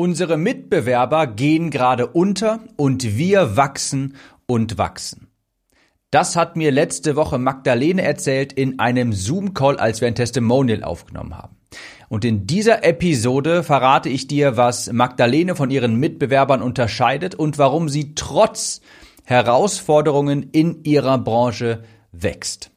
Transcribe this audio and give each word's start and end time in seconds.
Unsere 0.00 0.36
Mitbewerber 0.36 1.26
gehen 1.26 1.70
gerade 1.70 2.06
unter 2.06 2.60
und 2.76 3.16
wir 3.18 3.56
wachsen 3.56 4.14
und 4.46 4.78
wachsen. 4.78 5.26
Das 6.12 6.36
hat 6.36 6.54
mir 6.54 6.70
letzte 6.70 7.16
Woche 7.16 7.36
Magdalene 7.38 8.02
erzählt 8.02 8.52
in 8.52 8.78
einem 8.78 9.12
Zoom-Call, 9.12 9.76
als 9.76 10.00
wir 10.00 10.06
ein 10.06 10.14
Testimonial 10.14 10.84
aufgenommen 10.84 11.36
haben. 11.36 11.56
Und 12.08 12.24
in 12.24 12.46
dieser 12.46 12.84
Episode 12.84 13.64
verrate 13.64 14.08
ich 14.08 14.28
dir, 14.28 14.56
was 14.56 14.92
Magdalene 14.92 15.56
von 15.56 15.68
ihren 15.68 15.96
Mitbewerbern 15.96 16.62
unterscheidet 16.62 17.34
und 17.34 17.58
warum 17.58 17.88
sie 17.88 18.14
trotz 18.14 18.80
Herausforderungen 19.24 20.44
in 20.52 20.84
ihrer 20.84 21.18
Branche 21.18 21.82
wächst. 22.12 22.70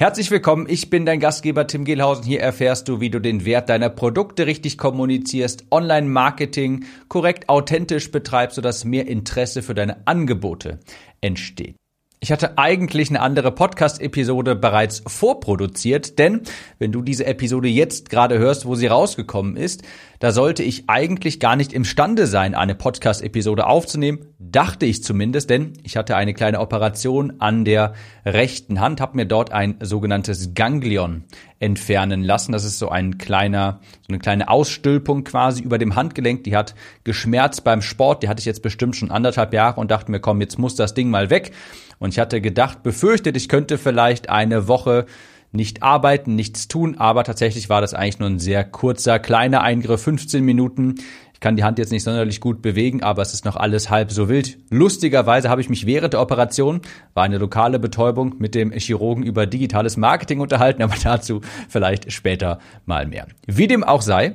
Herzlich 0.00 0.30
willkommen, 0.30 0.66
ich 0.68 0.90
bin 0.90 1.04
dein 1.04 1.18
Gastgeber 1.18 1.66
Tim 1.66 1.84
Gehlhausen. 1.84 2.24
Hier 2.24 2.40
erfährst 2.40 2.86
du, 2.86 3.00
wie 3.00 3.10
du 3.10 3.18
den 3.18 3.44
Wert 3.44 3.68
deiner 3.68 3.90
Produkte 3.90 4.46
richtig 4.46 4.78
kommunizierst, 4.78 5.64
Online-Marketing 5.72 6.84
korrekt 7.08 7.48
authentisch 7.48 8.12
betreibst, 8.12 8.54
sodass 8.54 8.84
mehr 8.84 9.08
Interesse 9.08 9.60
für 9.60 9.74
deine 9.74 10.06
Angebote 10.06 10.78
entsteht. 11.20 11.74
Ich 12.20 12.30
hatte 12.30 12.58
eigentlich 12.58 13.10
eine 13.10 13.20
andere 13.20 13.50
Podcast-Episode 13.50 14.54
bereits 14.54 15.02
vorproduziert, 15.04 16.20
denn 16.20 16.42
wenn 16.78 16.92
du 16.92 17.02
diese 17.02 17.26
Episode 17.26 17.66
jetzt 17.66 18.08
gerade 18.08 18.38
hörst, 18.38 18.66
wo 18.66 18.76
sie 18.76 18.86
rausgekommen 18.86 19.56
ist, 19.56 19.82
da 20.18 20.32
sollte 20.32 20.62
ich 20.62 20.84
eigentlich 20.88 21.38
gar 21.38 21.54
nicht 21.54 21.72
imstande 21.72 22.26
sein, 22.26 22.54
eine 22.54 22.74
Podcast-Episode 22.74 23.66
aufzunehmen, 23.66 24.26
dachte 24.38 24.86
ich 24.86 25.04
zumindest, 25.04 25.50
denn 25.50 25.74
ich 25.84 25.96
hatte 25.96 26.16
eine 26.16 26.34
kleine 26.34 26.60
Operation 26.60 27.34
an 27.38 27.64
der 27.64 27.94
rechten 28.24 28.80
Hand, 28.80 29.00
habe 29.00 29.16
mir 29.16 29.26
dort 29.26 29.52
ein 29.52 29.76
sogenanntes 29.80 30.54
Ganglion 30.54 31.24
entfernen 31.60 32.22
lassen. 32.22 32.52
Das 32.52 32.64
ist 32.64 32.78
so 32.78 32.88
ein 32.88 33.18
kleiner, 33.18 33.80
so 34.00 34.08
eine 34.08 34.18
kleine 34.18 34.48
Ausstülpung 34.48 35.24
quasi 35.24 35.62
über 35.62 35.78
dem 35.78 35.94
Handgelenk. 35.96 36.44
Die 36.44 36.56
hat 36.56 36.74
geschmerzt 37.04 37.64
beim 37.64 37.82
Sport. 37.82 38.22
Die 38.22 38.28
hatte 38.28 38.40
ich 38.40 38.46
jetzt 38.46 38.62
bestimmt 38.62 38.96
schon 38.96 39.10
anderthalb 39.10 39.52
Jahre 39.52 39.80
und 39.80 39.90
dachte 39.90 40.10
mir, 40.10 40.20
komm, 40.20 40.40
jetzt 40.40 40.58
muss 40.58 40.74
das 40.74 40.94
Ding 40.94 41.10
mal 41.10 41.30
weg. 41.30 41.52
Und 41.98 42.10
ich 42.10 42.18
hatte 42.18 42.40
gedacht, 42.40 42.82
befürchtet, 42.82 43.36
ich 43.36 43.48
könnte 43.48 43.78
vielleicht 43.78 44.28
eine 44.30 44.68
Woche 44.68 45.06
nicht 45.52 45.82
arbeiten, 45.82 46.34
nichts 46.34 46.68
tun, 46.68 46.96
aber 46.98 47.24
tatsächlich 47.24 47.68
war 47.68 47.80
das 47.80 47.94
eigentlich 47.94 48.18
nur 48.18 48.28
ein 48.28 48.38
sehr 48.38 48.64
kurzer, 48.64 49.18
kleiner 49.18 49.62
Eingriff, 49.62 50.02
15 50.02 50.44
Minuten. 50.44 50.96
Ich 51.32 51.40
kann 51.40 51.56
die 51.56 51.64
Hand 51.64 51.78
jetzt 51.78 51.92
nicht 51.92 52.02
sonderlich 52.02 52.40
gut 52.40 52.62
bewegen, 52.62 53.02
aber 53.02 53.22
es 53.22 53.32
ist 53.32 53.44
noch 53.44 53.56
alles 53.56 53.90
halb 53.90 54.10
so 54.10 54.28
wild. 54.28 54.58
Lustigerweise 54.70 55.48
habe 55.48 55.60
ich 55.60 55.70
mich 55.70 55.86
während 55.86 56.12
der 56.12 56.20
Operation, 56.20 56.80
war 57.14 57.24
eine 57.24 57.38
lokale 57.38 57.78
Betäubung, 57.78 58.34
mit 58.38 58.54
dem 58.54 58.72
Chirurgen 58.72 59.22
über 59.22 59.46
digitales 59.46 59.96
Marketing 59.96 60.40
unterhalten, 60.40 60.82
aber 60.82 60.96
dazu 61.02 61.40
vielleicht 61.68 62.12
später 62.12 62.58
mal 62.86 63.06
mehr. 63.06 63.28
Wie 63.46 63.68
dem 63.68 63.84
auch 63.84 64.02
sei, 64.02 64.34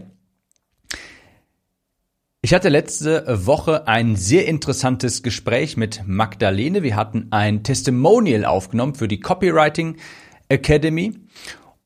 ich 2.45 2.53
hatte 2.53 2.67
letzte 2.67 3.25
Woche 3.45 3.87
ein 3.87 4.17
sehr 4.17 4.47
interessantes 4.47 5.23
Gespräch 5.23 5.77
mit 5.77 6.01
Magdalene. 6.05 6.83
Wir 6.83 6.97
hatten 6.97 7.27
ein 7.31 7.63
Testimonial 7.63 8.43
aufgenommen 8.43 8.95
für 8.95 9.07
die 9.07 9.21
Copywriting 9.21 9.95
Academy. 10.49 11.13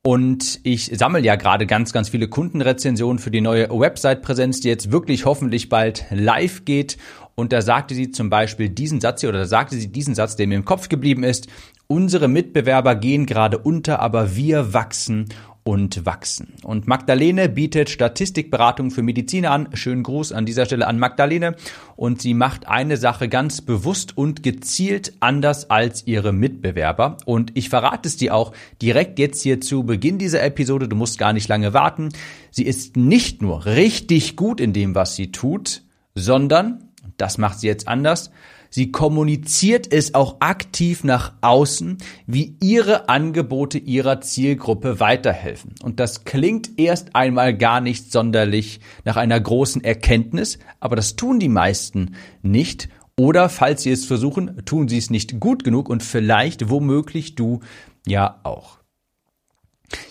Und 0.04 0.62
ich 0.64 0.86
sammle 0.86 1.20
ja 1.20 1.36
gerade 1.36 1.68
ganz, 1.68 1.92
ganz 1.92 2.10
viele 2.10 2.30
Kundenrezensionen 2.30 3.20
für 3.20 3.30
die 3.30 3.42
neue 3.42 3.70
Website-Präsenz, 3.70 4.62
die 4.62 4.70
jetzt 4.70 4.92
wirklich 4.92 5.26
hoffentlich 5.26 5.68
bald 5.68 6.06
live 6.12 6.64
geht. 6.64 6.98
Und 7.36 7.52
da 7.52 7.62
sagte 7.62 7.94
sie 7.94 8.12
zum 8.12 8.30
Beispiel 8.30 8.70
diesen 8.70 9.02
Satz 9.02 9.22
hier, 9.22 9.30
oder 9.30 9.40
da 9.40 9.46
sagte 9.46 9.76
sie 9.76 9.92
diesen 9.92 10.16
Satz, 10.16 10.38
der 10.38 10.48
mir 10.48 10.56
im 10.56 10.66
Kopf 10.66 10.88
geblieben 10.88 11.24
ist. 11.24 11.48
Unsere 11.88 12.28
Mitbewerber 12.28 12.96
gehen 12.96 13.26
gerade 13.26 13.58
unter, 13.58 14.00
aber 14.00 14.36
wir 14.36 14.74
wachsen 14.74 15.28
und 15.68 16.06
wachsen. 16.06 16.54
Und 16.64 16.88
Magdalene 16.88 17.50
bietet 17.50 17.90
Statistikberatung 17.90 18.90
für 18.90 19.02
Mediziner 19.02 19.52
an. 19.52 19.68
Schönen 19.74 20.02
Gruß 20.02 20.32
an 20.32 20.46
dieser 20.46 20.66
Stelle 20.66 20.88
an 20.88 20.98
Magdalene. 20.98 21.58
Und 21.98 22.22
sie 22.22 22.34
macht 22.34 22.70
eine 22.70 22.96
Sache 22.96 23.28
ganz 23.28 23.60
bewusst 23.60 24.18
und 24.18 24.44
gezielt 24.44 25.16
anders 25.20 25.70
als 25.70 26.08
ihre 26.08 26.32
Mitbewerber. 26.32 27.18
Und 27.26 27.52
ich 27.56 27.68
verrate 27.68 28.08
es 28.08 28.16
dir 28.16 28.34
auch 28.34 28.54
direkt 28.82 29.20
jetzt 29.20 29.42
hier 29.42 29.60
zu 29.60 29.84
Beginn 29.84 30.18
dieser 30.18 30.42
Episode. 30.42 30.88
Du 30.88 30.96
musst 30.96 31.18
gar 31.18 31.34
nicht 31.34 31.50
lange 31.50 31.74
warten. 31.74 32.14
Sie 32.50 32.64
ist 32.64 32.96
nicht 32.96 33.42
nur 33.42 33.66
richtig 33.66 34.38
gut 34.38 34.62
in 34.62 34.72
dem, 34.72 34.96
was 34.96 35.18
sie 35.18 35.34
tut, 35.34 35.82
sondern, 36.16 36.86
das 37.18 37.38
macht 37.38 37.60
sie 37.60 37.68
jetzt 37.68 37.90
anders, 37.90 38.32
Sie 38.70 38.92
kommuniziert 38.92 39.92
es 39.92 40.14
auch 40.14 40.38
aktiv 40.40 41.04
nach 41.04 41.34
außen, 41.42 41.98
wie 42.26 42.56
ihre 42.62 43.10
Angebote 43.10 43.78
ihrer 43.78 44.22
Zielgruppe 44.22 45.00
weiterhelfen. 45.00 45.76
Und 45.84 46.00
das 46.00 46.26
klingt 46.26 46.80
erst 46.80 47.16
einmal 47.16 47.56
gar 47.56 47.82
nicht 47.82 48.12
sonderlich 48.12 48.80
nach 49.06 49.18
einer 49.18 49.40
großen 49.40 49.84
Erkenntnis, 49.84 50.60
aber 50.80 50.96
das 50.96 51.16
tun 51.16 51.40
die 51.40 51.50
meisten 51.50 52.16
nicht. 52.42 52.90
Oder 53.20 53.50
falls 53.50 53.84
sie 53.84 53.92
es 53.92 54.06
versuchen, 54.06 54.64
tun 54.66 54.88
sie 54.88 54.98
es 54.98 55.10
nicht 55.10 55.40
gut 55.40 55.64
genug 55.64 55.90
und 55.90 56.04
vielleicht 56.04 56.70
womöglich 56.70 57.36
du 57.36 57.62
ja 58.06 58.40
auch. 58.44 58.78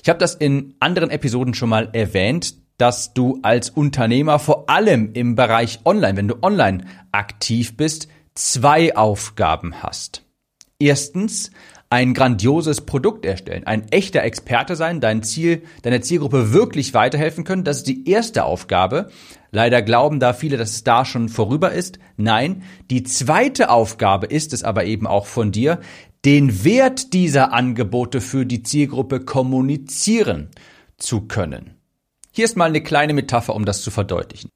Ich 0.03 0.09
habe 0.09 0.19
das 0.19 0.35
in 0.35 0.75
anderen 0.81 1.11
Episoden 1.11 1.55
schon 1.55 1.69
mal 1.69 1.91
erwähnt, 1.93 2.55
dass 2.79 3.15
du 3.15 3.39
als 3.43 3.71
Unternehmer 3.71 4.39
vor 4.39 4.69
allem 4.69 5.13
im 5.13 5.35
Bereich 5.35 5.81
Online, 5.85 6.17
wenn 6.17 6.29
du 6.29 6.37
online 6.43 6.85
aktiv 7.13 7.77
bist, 7.77 8.09
zwei 8.37 8.97
Aufgaben 8.97 9.83
hast. 9.83 10.23
Erstens, 10.79 11.51
ein 11.89 12.15
grandioses 12.15 12.81
Produkt 12.81 13.25
erstellen, 13.25 13.65
ein 13.65 13.89
echter 13.91 14.23
Experte 14.23 14.75
sein, 14.77 15.01
dein 15.01 15.23
Ziel, 15.23 15.63
deiner 15.83 16.03
Zielgruppe 16.03 16.53
wirklich 16.53 16.95
weiterhelfen 16.95 17.45
können. 17.45 17.65
Das 17.65 17.79
ist 17.79 17.87
die 17.87 18.09
erste 18.09 18.45
Aufgabe. 18.45 19.11
Leider 19.53 19.83
glauben 19.83 20.19
da 20.19 20.33
viele, 20.33 20.57
dass 20.57 20.71
es 20.71 20.85
da 20.85 21.05
schon 21.05 21.29
vorüber 21.29 21.73
ist. 21.73 21.99
Nein, 22.17 22.63
die 22.91 23.05
zweite 23.05 23.71
Aufgabe 23.71 24.27
ist 24.27 24.53
es 24.53 24.65
aber 24.65 24.85
eben 24.85 25.07
auch 25.07 25.27
von 25.27 25.53
dir, 25.53 25.81
den 26.25 26.65
Wert 26.65 27.13
dieser 27.13 27.53
Angebote 27.53 28.21
für 28.21 28.45
die 28.47 28.65
Zielgruppe 28.65 29.21
kommunizieren 29.21 30.51
zu 30.99 31.23
können. 31.23 31.77
Hier 32.33 32.45
ist 32.45 32.57
mal 32.57 32.69
eine 32.69 32.83
kleine 32.83 33.15
Metapher, 33.15 33.55
um 33.55 33.65
das 33.65 33.83
zu 33.83 33.93
verdeutlichen. 33.93 34.51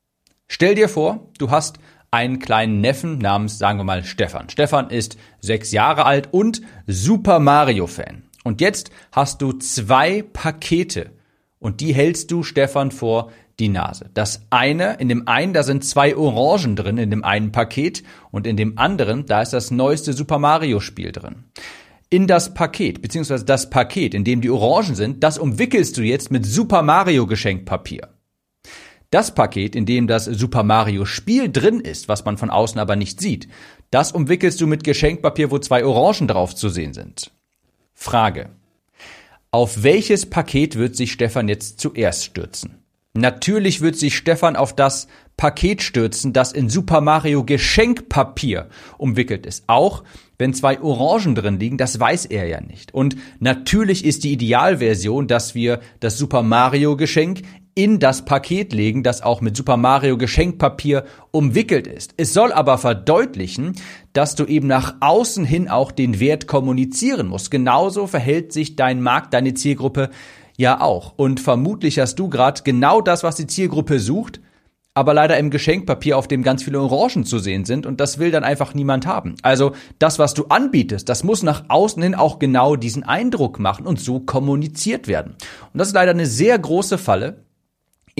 Stell 0.48 0.74
dir 0.74 0.88
vor, 0.88 1.30
du 1.38 1.50
hast 1.52 1.78
einen 2.10 2.38
kleinen 2.38 2.80
Neffen 2.80 3.18
namens, 3.18 3.58
sagen 3.58 3.78
wir 3.78 3.84
mal, 3.84 4.04
Stefan. 4.04 4.48
Stefan 4.48 4.90
ist 4.90 5.16
sechs 5.40 5.72
Jahre 5.72 6.06
alt 6.06 6.28
und 6.32 6.60
Super 6.86 7.38
Mario-Fan. 7.38 8.24
Und 8.42 8.60
jetzt 8.60 8.90
hast 9.12 9.42
du 9.42 9.52
zwei 9.52 10.22
Pakete 10.22 11.10
und 11.58 11.80
die 11.80 11.94
hältst 11.94 12.30
du 12.30 12.42
Stefan 12.42 12.90
vor 12.90 13.30
die 13.60 13.68
Nase. 13.68 14.10
Das 14.14 14.46
eine, 14.50 14.94
in 14.94 15.08
dem 15.08 15.28
einen, 15.28 15.52
da 15.52 15.62
sind 15.62 15.84
zwei 15.84 16.16
Orangen 16.16 16.74
drin, 16.74 16.98
in 16.98 17.10
dem 17.10 17.24
einen 17.24 17.52
Paket 17.52 18.02
und 18.30 18.46
in 18.46 18.56
dem 18.56 18.78
anderen, 18.78 19.26
da 19.26 19.42
ist 19.42 19.52
das 19.52 19.70
neueste 19.70 20.14
Super 20.14 20.38
Mario 20.38 20.80
Spiel 20.80 21.12
drin. 21.12 21.44
In 22.08 22.26
das 22.26 22.54
Paket, 22.54 23.02
beziehungsweise 23.02 23.44
das 23.44 23.70
Paket, 23.70 24.14
in 24.14 24.24
dem 24.24 24.40
die 24.40 24.50
Orangen 24.50 24.96
sind, 24.96 25.22
das 25.22 25.38
umwickelst 25.38 25.96
du 25.96 26.02
jetzt 26.02 26.32
mit 26.32 26.44
Super 26.44 26.82
Mario 26.82 27.26
Geschenkpapier. 27.26 28.08
Das 29.10 29.34
Paket, 29.34 29.74
in 29.74 29.86
dem 29.86 30.06
das 30.06 30.24
Super 30.24 30.62
Mario 30.62 31.04
Spiel 31.04 31.50
drin 31.50 31.80
ist, 31.80 32.08
was 32.08 32.24
man 32.24 32.38
von 32.38 32.48
außen 32.48 32.78
aber 32.78 32.94
nicht 32.94 33.20
sieht, 33.20 33.48
das 33.90 34.12
umwickelst 34.12 34.60
du 34.60 34.68
mit 34.68 34.84
Geschenkpapier, 34.84 35.50
wo 35.50 35.58
zwei 35.58 35.84
Orangen 35.84 36.28
drauf 36.28 36.54
zu 36.54 36.68
sehen 36.68 36.92
sind. 36.92 37.32
Frage. 37.92 38.50
Auf 39.50 39.82
welches 39.82 40.26
Paket 40.30 40.76
wird 40.76 40.94
sich 40.94 41.10
Stefan 41.10 41.48
jetzt 41.48 41.80
zuerst 41.80 42.24
stürzen? 42.24 42.80
Natürlich 43.12 43.80
wird 43.80 43.96
sich 43.96 44.16
Stefan 44.16 44.54
auf 44.54 44.76
das 44.76 45.08
Paket 45.36 45.82
stürzen, 45.82 46.32
das 46.32 46.52
in 46.52 46.68
Super 46.68 47.00
Mario 47.00 47.44
Geschenkpapier 47.44 48.68
umwickelt 48.98 49.44
ist. 49.46 49.64
Auch 49.66 50.04
wenn 50.38 50.54
zwei 50.54 50.80
Orangen 50.80 51.34
drin 51.34 51.58
liegen, 51.58 51.78
das 51.78 51.98
weiß 51.98 52.26
er 52.26 52.46
ja 52.46 52.60
nicht. 52.60 52.94
Und 52.94 53.16
natürlich 53.40 54.04
ist 54.04 54.22
die 54.22 54.32
Idealversion, 54.32 55.26
dass 55.26 55.56
wir 55.56 55.80
das 55.98 56.18
Super 56.18 56.42
Mario 56.42 56.96
Geschenk 56.96 57.42
in 57.74 57.98
das 57.98 58.24
Paket 58.24 58.72
legen, 58.72 59.02
das 59.02 59.22
auch 59.22 59.40
mit 59.40 59.56
Super 59.56 59.76
Mario 59.76 60.18
Geschenkpapier 60.18 61.04
umwickelt 61.30 61.86
ist. 61.86 62.14
Es 62.16 62.34
soll 62.34 62.52
aber 62.52 62.78
verdeutlichen, 62.78 63.74
dass 64.12 64.34
du 64.34 64.44
eben 64.44 64.66
nach 64.66 64.96
außen 65.00 65.44
hin 65.44 65.68
auch 65.68 65.92
den 65.92 66.20
Wert 66.20 66.46
kommunizieren 66.46 67.28
musst. 67.28 67.50
Genauso 67.50 68.06
verhält 68.06 68.52
sich 68.52 68.76
dein 68.76 69.02
Markt, 69.02 69.34
deine 69.34 69.54
Zielgruppe 69.54 70.10
ja 70.56 70.80
auch. 70.80 71.14
Und 71.16 71.40
vermutlich 71.40 71.98
hast 71.98 72.16
du 72.16 72.28
gerade 72.28 72.62
genau 72.64 73.00
das, 73.00 73.22
was 73.22 73.36
die 73.36 73.46
Zielgruppe 73.46 73.98
sucht, 73.98 74.40
aber 74.92 75.14
leider 75.14 75.38
im 75.38 75.50
Geschenkpapier, 75.50 76.18
auf 76.18 76.28
dem 76.28 76.42
ganz 76.42 76.64
viele 76.64 76.80
Orangen 76.80 77.24
zu 77.24 77.38
sehen 77.38 77.64
sind 77.64 77.86
und 77.86 78.00
das 78.00 78.18
will 78.18 78.30
dann 78.30 78.44
einfach 78.44 78.74
niemand 78.74 79.06
haben. 79.06 79.36
Also 79.42 79.72
das, 79.98 80.18
was 80.18 80.34
du 80.34 80.46
anbietest, 80.46 81.08
das 81.08 81.24
muss 81.24 81.42
nach 81.42 81.64
außen 81.68 82.02
hin 82.02 82.14
auch 82.14 82.38
genau 82.38 82.76
diesen 82.76 83.04
Eindruck 83.04 83.60
machen 83.60 83.86
und 83.86 84.00
so 84.00 84.20
kommuniziert 84.20 85.06
werden. 85.06 85.36
Und 85.72 85.78
das 85.78 85.88
ist 85.88 85.94
leider 85.94 86.10
eine 86.10 86.26
sehr 86.26 86.58
große 86.58 86.98
Falle, 86.98 87.44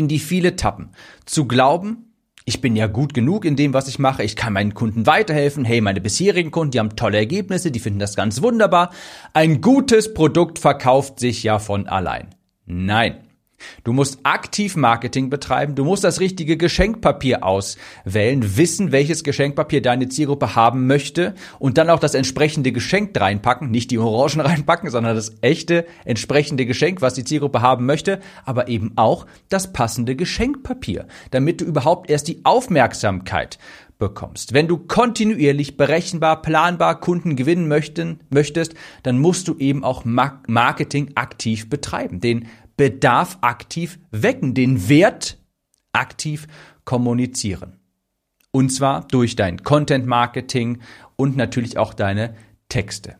in 0.00 0.08
die 0.08 0.18
viele 0.18 0.56
tappen. 0.56 0.90
Zu 1.26 1.46
glauben, 1.46 2.10
ich 2.44 2.60
bin 2.60 2.74
ja 2.74 2.88
gut 2.88 3.14
genug 3.14 3.44
in 3.44 3.54
dem, 3.54 3.74
was 3.74 3.86
ich 3.86 3.98
mache, 3.98 4.24
ich 4.24 4.34
kann 4.34 4.54
meinen 4.54 4.74
Kunden 4.74 5.06
weiterhelfen, 5.06 5.64
hey, 5.64 5.80
meine 5.80 6.00
bisherigen 6.00 6.50
Kunden, 6.50 6.72
die 6.72 6.80
haben 6.80 6.96
tolle 6.96 7.18
Ergebnisse, 7.18 7.70
die 7.70 7.78
finden 7.78 8.00
das 8.00 8.16
ganz 8.16 8.42
wunderbar. 8.42 8.90
Ein 9.34 9.60
gutes 9.60 10.12
Produkt 10.14 10.58
verkauft 10.58 11.20
sich 11.20 11.42
ja 11.42 11.58
von 11.58 11.86
allein. 11.86 12.34
Nein. 12.66 13.29
Du 13.84 13.92
musst 13.92 14.20
aktiv 14.22 14.76
Marketing 14.76 15.30
betreiben, 15.30 15.74
du 15.74 15.84
musst 15.84 16.04
das 16.04 16.20
richtige 16.20 16.56
Geschenkpapier 16.56 17.44
auswählen, 17.44 18.56
wissen, 18.56 18.92
welches 18.92 19.24
Geschenkpapier 19.24 19.82
deine 19.82 20.08
Zielgruppe 20.08 20.54
haben 20.54 20.86
möchte 20.86 21.34
und 21.58 21.78
dann 21.78 21.90
auch 21.90 22.00
das 22.00 22.14
entsprechende 22.14 22.72
Geschenk 22.72 23.18
reinpacken, 23.18 23.70
nicht 23.70 23.90
die 23.90 23.98
Orangen 23.98 24.40
reinpacken, 24.46 24.90
sondern 24.90 25.16
das 25.16 25.36
echte 25.40 25.86
entsprechende 26.04 26.66
Geschenk, 26.66 27.02
was 27.02 27.14
die 27.14 27.24
Zielgruppe 27.24 27.62
haben 27.62 27.86
möchte, 27.86 28.20
aber 28.44 28.68
eben 28.68 28.92
auch 28.96 29.26
das 29.48 29.72
passende 29.72 30.16
Geschenkpapier, 30.16 31.06
damit 31.30 31.60
du 31.60 31.64
überhaupt 31.64 32.10
erst 32.10 32.28
die 32.28 32.40
Aufmerksamkeit 32.44 33.58
bekommst. 34.00 34.52
Wenn 34.52 34.66
du 34.66 34.78
kontinuierlich 34.78 35.76
berechenbar, 35.76 36.42
planbar 36.42 36.98
Kunden 36.98 37.36
gewinnen 37.36 37.68
möchten, 37.68 38.18
möchtest, 38.30 38.74
dann 39.04 39.20
musst 39.20 39.46
du 39.46 39.56
eben 39.58 39.84
auch 39.84 40.04
Marketing 40.04 41.12
aktiv 41.14 41.70
betreiben, 41.70 42.20
den 42.20 42.48
Bedarf 42.80 43.36
aktiv 43.42 43.98
wecken, 44.10 44.54
den 44.54 44.88
Wert 44.88 45.36
aktiv 45.92 46.46
kommunizieren. 46.86 47.78
Und 48.52 48.70
zwar 48.70 49.06
durch 49.06 49.36
dein 49.36 49.62
Content 49.62 50.06
Marketing 50.06 50.78
und 51.16 51.36
natürlich 51.36 51.76
auch 51.76 51.92
deine 51.92 52.34
Texte. 52.70 53.16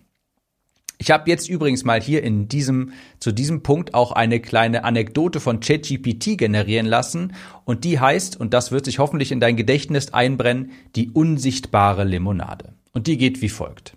Ich 0.97 1.11
habe 1.11 1.29
jetzt 1.29 1.51
übrigens 1.51 1.85
mal 1.85 2.01
hier 2.01 2.23
in 2.23 2.49
diesem, 2.49 2.95
zu 3.19 3.33
diesem 3.33 3.63
Punkt 3.63 3.93
auch 3.93 4.13
eine 4.13 4.41
kleine 4.41 4.83
Anekdote 4.83 5.41
von 5.41 5.61
ChatGPT 5.61 6.39
generieren 6.39 6.87
lassen 6.87 7.35
und 7.67 7.85
die 7.85 8.01
heißt, 8.01 8.41
und 8.41 8.55
das 8.55 8.73
wird 8.73 8.87
sich 8.87 8.99
hoffentlich 8.99 9.31
in 9.31 9.41
dein 9.41 9.59
Gedächtnis 9.59 10.15
einbrennen, 10.15 10.71
die 10.97 11.11
unsichtbare 11.11 12.05
Limonade. 12.05 12.73
Und 12.93 13.09
die 13.09 13.19
geht 13.19 13.43
wie 13.43 13.51
folgt. 13.51 13.95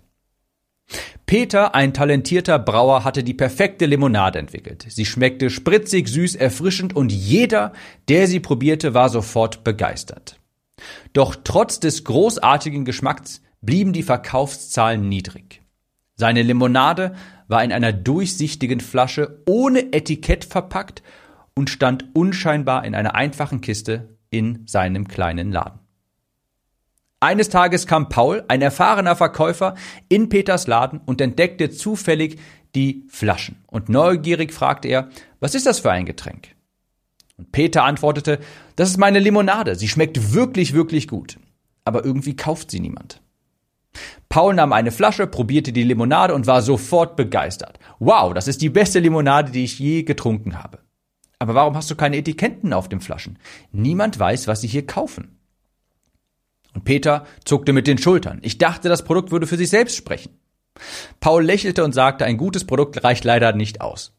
Peter, 1.26 1.74
ein 1.74 1.94
talentierter 1.94 2.58
Brauer, 2.58 3.04
hatte 3.04 3.24
die 3.24 3.34
perfekte 3.34 3.86
Limonade 3.86 4.38
entwickelt. 4.38 4.86
Sie 4.88 5.06
schmeckte 5.06 5.48
spritzig, 5.48 6.08
süß, 6.08 6.34
erfrischend 6.34 6.94
und 6.94 7.12
jeder, 7.12 7.72
der 8.08 8.26
sie 8.26 8.40
probierte, 8.40 8.92
war 8.92 9.08
sofort 9.08 9.64
begeistert. 9.64 10.38
Doch 11.14 11.34
trotz 11.42 11.80
des 11.80 12.04
großartigen 12.04 12.84
Geschmacks 12.84 13.40
blieben 13.62 13.94
die 13.94 14.02
Verkaufszahlen 14.02 15.08
niedrig. 15.08 15.62
Seine 16.16 16.42
Limonade 16.42 17.14
war 17.48 17.64
in 17.64 17.72
einer 17.72 17.92
durchsichtigen 17.92 18.80
Flasche 18.80 19.42
ohne 19.46 19.92
Etikett 19.92 20.44
verpackt 20.44 21.02
und 21.54 21.70
stand 21.70 22.04
unscheinbar 22.14 22.84
in 22.84 22.94
einer 22.94 23.14
einfachen 23.14 23.60
Kiste 23.60 24.18
in 24.30 24.66
seinem 24.66 25.08
kleinen 25.08 25.52
Laden. 25.52 25.83
Eines 27.24 27.48
Tages 27.48 27.86
kam 27.86 28.10
Paul, 28.10 28.44
ein 28.48 28.60
erfahrener 28.60 29.16
Verkäufer, 29.16 29.76
in 30.10 30.28
Peters 30.28 30.66
Laden 30.66 31.00
und 31.06 31.22
entdeckte 31.22 31.70
zufällig 31.70 32.38
die 32.74 33.06
Flaschen. 33.08 33.64
Und 33.66 33.88
neugierig 33.88 34.52
fragte 34.52 34.88
er, 34.88 35.08
was 35.40 35.54
ist 35.54 35.64
das 35.64 35.78
für 35.78 35.90
ein 35.90 36.04
Getränk? 36.04 36.48
Und 37.38 37.50
Peter 37.50 37.84
antwortete, 37.84 38.40
das 38.76 38.90
ist 38.90 38.98
meine 38.98 39.20
Limonade. 39.20 39.74
Sie 39.74 39.88
schmeckt 39.88 40.34
wirklich, 40.34 40.74
wirklich 40.74 41.08
gut. 41.08 41.38
Aber 41.86 42.04
irgendwie 42.04 42.36
kauft 42.36 42.70
sie 42.70 42.80
niemand. 42.80 43.22
Paul 44.28 44.52
nahm 44.52 44.74
eine 44.74 44.92
Flasche, 44.92 45.26
probierte 45.26 45.72
die 45.72 45.82
Limonade 45.82 46.34
und 46.34 46.46
war 46.46 46.60
sofort 46.60 47.16
begeistert. 47.16 47.78
Wow, 48.00 48.34
das 48.34 48.48
ist 48.48 48.60
die 48.60 48.68
beste 48.68 48.98
Limonade, 48.98 49.50
die 49.50 49.64
ich 49.64 49.78
je 49.78 50.02
getrunken 50.02 50.62
habe. 50.62 50.80
Aber 51.38 51.54
warum 51.54 51.74
hast 51.74 51.90
du 51.90 51.94
keine 51.94 52.18
Etiketten 52.18 52.74
auf 52.74 52.90
den 52.90 53.00
Flaschen? 53.00 53.38
Niemand 53.72 54.18
weiß, 54.18 54.46
was 54.46 54.60
sie 54.60 54.68
hier 54.68 54.86
kaufen. 54.86 55.38
Und 56.74 56.84
Peter 56.84 57.24
zuckte 57.44 57.72
mit 57.72 57.86
den 57.86 57.98
Schultern. 57.98 58.38
Ich 58.42 58.58
dachte, 58.58 58.88
das 58.88 59.04
Produkt 59.04 59.30
würde 59.30 59.46
für 59.46 59.56
sich 59.56 59.70
selbst 59.70 59.96
sprechen. 59.96 60.38
Paul 61.20 61.44
lächelte 61.44 61.84
und 61.84 61.92
sagte, 61.92 62.24
ein 62.24 62.36
gutes 62.36 62.64
Produkt 62.64 63.04
reicht 63.04 63.24
leider 63.24 63.52
nicht 63.52 63.80
aus. 63.80 64.12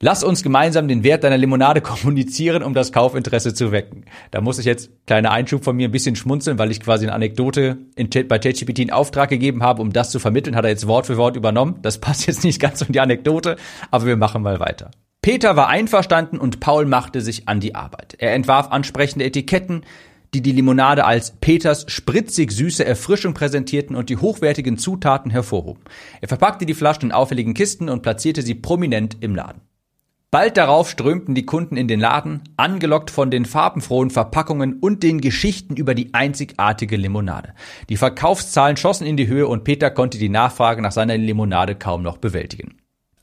Lass 0.00 0.22
uns 0.22 0.44
gemeinsam 0.44 0.86
den 0.86 1.02
Wert 1.02 1.24
deiner 1.24 1.38
Limonade 1.38 1.80
kommunizieren, 1.82 2.62
um 2.62 2.72
das 2.72 2.92
Kaufinteresse 2.92 3.52
zu 3.52 3.72
wecken. 3.72 4.04
Da 4.30 4.40
muss 4.40 4.60
ich 4.60 4.64
jetzt, 4.64 4.90
kleiner 5.06 5.32
Einschub 5.32 5.64
von 5.64 5.74
mir, 5.74 5.88
ein 5.88 5.92
bisschen 5.92 6.14
schmunzeln, 6.14 6.58
weil 6.58 6.70
ich 6.70 6.80
quasi 6.80 7.06
eine 7.06 7.14
Anekdote 7.14 7.78
in, 7.96 8.08
bei 8.28 8.38
ChatGPT 8.38 8.78
in 8.78 8.92
Auftrag 8.92 9.28
gegeben 9.28 9.62
habe, 9.64 9.82
um 9.82 9.92
das 9.92 10.10
zu 10.10 10.20
vermitteln, 10.20 10.54
hat 10.54 10.64
er 10.64 10.70
jetzt 10.70 10.86
Wort 10.86 11.06
für 11.06 11.16
Wort 11.16 11.36
übernommen. 11.36 11.80
Das 11.82 11.98
passt 12.00 12.26
jetzt 12.26 12.44
nicht 12.44 12.60
ganz 12.60 12.82
in 12.82 12.92
die 12.92 13.00
Anekdote, 13.00 13.56
aber 13.90 14.06
wir 14.06 14.16
machen 14.16 14.42
mal 14.42 14.60
weiter. 14.60 14.92
Peter 15.20 15.56
war 15.56 15.68
einverstanden 15.68 16.38
und 16.38 16.60
Paul 16.60 16.86
machte 16.86 17.20
sich 17.20 17.48
an 17.48 17.58
die 17.58 17.74
Arbeit. 17.74 18.14
Er 18.18 18.34
entwarf 18.34 18.68
ansprechende 18.70 19.24
Etiketten, 19.24 19.82
die 20.34 20.42
die 20.42 20.52
Limonade 20.52 21.04
als 21.04 21.32
Peters 21.40 21.86
spritzig 21.88 22.52
süße 22.52 22.84
Erfrischung 22.84 23.34
präsentierten 23.34 23.96
und 23.96 24.10
die 24.10 24.16
hochwertigen 24.16 24.78
Zutaten 24.78 25.30
hervorhoben. 25.30 25.82
Er 26.20 26.28
verpackte 26.28 26.66
die 26.66 26.74
Flaschen 26.74 27.04
in 27.04 27.12
auffälligen 27.12 27.54
Kisten 27.54 27.88
und 27.88 28.02
platzierte 28.02 28.42
sie 28.42 28.54
prominent 28.54 29.16
im 29.20 29.34
Laden. 29.34 29.62
Bald 30.30 30.58
darauf 30.58 30.90
strömten 30.90 31.34
die 31.34 31.46
Kunden 31.46 31.78
in 31.78 31.88
den 31.88 32.00
Laden, 32.00 32.42
angelockt 32.58 33.10
von 33.10 33.30
den 33.30 33.46
farbenfrohen 33.46 34.10
Verpackungen 34.10 34.74
und 34.74 35.02
den 35.02 35.22
Geschichten 35.22 35.74
über 35.74 35.94
die 35.94 36.12
einzigartige 36.12 36.98
Limonade. 36.98 37.54
Die 37.88 37.96
Verkaufszahlen 37.96 38.76
schossen 38.76 39.06
in 39.06 39.16
die 39.16 39.26
Höhe 39.26 39.48
und 39.48 39.64
Peter 39.64 39.90
konnte 39.90 40.18
die 40.18 40.28
Nachfrage 40.28 40.82
nach 40.82 40.92
seiner 40.92 41.16
Limonade 41.16 41.76
kaum 41.76 42.02
noch 42.02 42.18
bewältigen. 42.18 42.76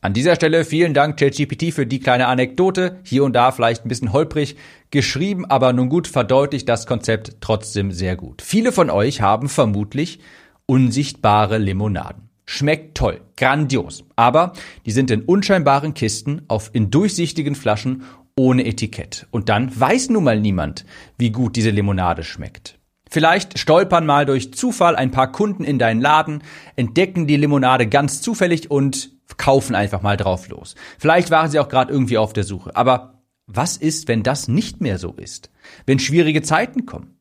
An 0.05 0.13
dieser 0.13 0.35
Stelle 0.35 0.65
vielen 0.65 0.93
Dank 0.93 1.17
ChatGPT 1.17 1.73
für 1.73 1.87
die 1.87 1.99
kleine 1.99 2.27
Anekdote, 2.27 2.99
hier 3.01 3.23
und 3.23 3.33
da 3.33 3.51
vielleicht 3.51 3.83
ein 3.83 3.87
bisschen 3.89 4.13
holprig 4.13 4.55
geschrieben, 4.91 5.45
aber 5.45 5.73
nun 5.73 5.89
gut 5.89 6.07
verdeutlicht 6.07 6.69
das 6.69 6.85
Konzept 6.85 7.37
trotzdem 7.41 7.91
sehr 7.91 8.15
gut. 8.15 8.43
Viele 8.43 8.71
von 8.71 8.91
euch 8.91 9.21
haben 9.21 9.49
vermutlich 9.49 10.19
unsichtbare 10.67 11.57
Limonaden. 11.57 12.29
Schmeckt 12.45 12.95
toll, 12.95 13.21
grandios, 13.35 14.03
aber 14.15 14.53
die 14.85 14.91
sind 14.91 15.09
in 15.09 15.23
unscheinbaren 15.23 15.95
Kisten 15.95 16.43
auf 16.49 16.69
in 16.73 16.91
durchsichtigen 16.91 17.55
Flaschen 17.55 18.03
ohne 18.37 18.63
Etikett. 18.67 19.25
Und 19.31 19.49
dann 19.49 19.71
weiß 19.73 20.09
nun 20.09 20.25
mal 20.25 20.39
niemand, 20.39 20.85
wie 21.17 21.31
gut 21.31 21.55
diese 21.55 21.71
Limonade 21.71 22.23
schmeckt. 22.23 22.77
Vielleicht 23.09 23.57
stolpern 23.57 24.05
mal 24.05 24.27
durch 24.27 24.53
Zufall 24.53 24.95
ein 24.95 25.09
paar 25.09 25.31
Kunden 25.31 25.63
in 25.63 25.79
deinen 25.79 26.01
Laden, 26.01 26.43
entdecken 26.75 27.25
die 27.25 27.37
Limonade 27.37 27.87
ganz 27.87 28.21
zufällig 28.21 28.69
und 28.69 29.14
kaufen 29.37 29.75
einfach 29.75 30.01
mal 30.01 30.17
drauf 30.17 30.47
los. 30.49 30.75
Vielleicht 30.97 31.31
waren 31.31 31.49
sie 31.49 31.59
auch 31.59 31.69
gerade 31.69 31.91
irgendwie 31.91 32.17
auf 32.17 32.33
der 32.33 32.43
Suche. 32.43 32.75
Aber 32.75 33.21
was 33.47 33.77
ist, 33.77 34.07
wenn 34.07 34.23
das 34.23 34.47
nicht 34.47 34.81
mehr 34.81 34.97
so 34.97 35.13
ist? 35.13 35.51
Wenn 35.85 35.99
schwierige 35.99 36.41
Zeiten 36.41 36.85
kommen? 36.85 37.17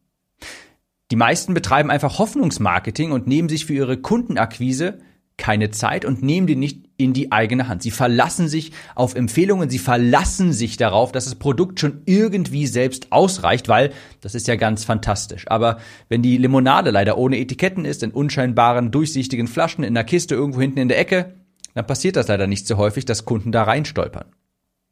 Die 1.10 1.16
meisten 1.16 1.54
betreiben 1.54 1.90
einfach 1.90 2.18
Hoffnungsmarketing 2.18 3.12
und 3.12 3.26
nehmen 3.26 3.48
sich 3.48 3.66
für 3.66 3.74
ihre 3.74 3.98
Kundenakquise 3.98 4.98
keine 5.36 5.70
Zeit 5.70 6.04
und 6.04 6.22
nehmen 6.22 6.46
die 6.46 6.56
nicht 6.56 6.84
in 6.96 7.12
die 7.12 7.32
eigene 7.32 7.66
Hand. 7.66 7.82
Sie 7.82 7.90
verlassen 7.90 8.48
sich 8.48 8.70
auf 8.94 9.16
Empfehlungen, 9.16 9.68
sie 9.68 9.80
verlassen 9.80 10.52
sich 10.52 10.76
darauf, 10.76 11.10
dass 11.10 11.24
das 11.24 11.34
Produkt 11.34 11.80
schon 11.80 12.02
irgendwie 12.06 12.68
selbst 12.68 13.10
ausreicht, 13.10 13.68
weil 13.68 13.92
das 14.20 14.36
ist 14.36 14.46
ja 14.46 14.54
ganz 14.54 14.84
fantastisch. 14.84 15.48
Aber 15.48 15.78
wenn 16.08 16.22
die 16.22 16.38
Limonade 16.38 16.90
leider 16.90 17.18
ohne 17.18 17.38
Etiketten 17.38 17.84
ist, 17.84 18.04
in 18.04 18.12
unscheinbaren, 18.12 18.92
durchsichtigen 18.92 19.48
Flaschen 19.48 19.82
in 19.82 19.94
der 19.94 20.04
Kiste 20.04 20.36
irgendwo 20.36 20.60
hinten 20.60 20.78
in 20.78 20.88
der 20.88 21.00
Ecke, 21.00 21.34
dann 21.74 21.86
passiert 21.86 22.16
das 22.16 22.28
leider 22.28 22.46
nicht 22.46 22.66
so 22.66 22.76
häufig, 22.76 23.04
dass 23.04 23.24
Kunden 23.24 23.52
da 23.52 23.64
reinstolpern. 23.64 24.26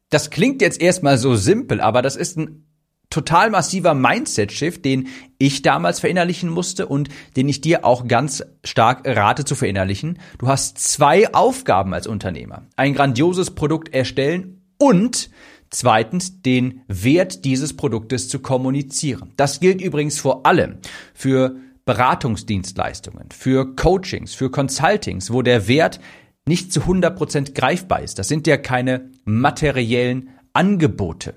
Das 0.09 0.29
klingt 0.29 0.61
jetzt 0.61 0.81
erstmal 0.81 1.17
so 1.17 1.35
simpel, 1.35 1.81
aber 1.81 2.01
das 2.01 2.15
ist 2.15 2.37
ein 2.37 2.65
total 3.09 3.51
massiver 3.51 3.93
Mindset-Shift, 3.93 4.83
den 4.83 5.07
ich 5.37 5.61
damals 5.61 5.99
verinnerlichen 5.99 6.49
musste 6.49 6.87
und 6.87 7.09
den 7.35 7.47
ich 7.47 7.61
dir 7.61 7.85
auch 7.85 8.07
ganz 8.07 8.43
stark 8.63 9.07
rate 9.07 9.45
zu 9.45 9.55
verinnerlichen. 9.55 10.19
Du 10.39 10.47
hast 10.47 10.79
zwei 10.79 11.31
Aufgaben 11.33 11.93
als 11.93 12.07
Unternehmer. 12.07 12.63
Ein 12.75 12.95
grandioses 12.95 13.51
Produkt 13.51 13.93
erstellen 13.93 14.61
und 14.79 15.29
zweitens 15.69 16.41
den 16.41 16.81
Wert 16.87 17.45
dieses 17.45 17.75
Produktes 17.75 18.29
zu 18.29 18.39
kommunizieren. 18.39 19.33
Das 19.37 19.59
gilt 19.59 19.81
übrigens 19.81 20.19
vor 20.19 20.45
allem 20.45 20.77
für 21.13 21.55
Beratungsdienstleistungen, 21.85 23.29
für 23.31 23.75
Coachings, 23.75 24.33
für 24.33 24.49
Consultings, 24.49 25.31
wo 25.31 25.41
der 25.41 25.67
Wert 25.67 25.99
nicht 26.45 26.73
zu 26.73 26.81
100% 26.81 27.53
greifbar 27.53 28.01
ist. 28.01 28.19
Das 28.19 28.27
sind 28.27 28.47
ja 28.47 28.57
keine 28.57 29.09
materiellen 29.25 30.29
Angebote. 30.53 31.35